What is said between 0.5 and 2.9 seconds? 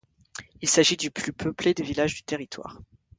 Il s'agit du plus peuplé des villages du territoire.